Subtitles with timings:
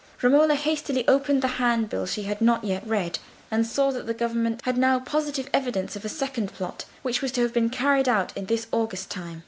[0.23, 3.19] Romola hastily opened the handbill she had not yet read,
[3.51, 7.31] and saw that the government had now positive evidence of a second plot, which was
[7.31, 9.39] to have been carried out in this August time.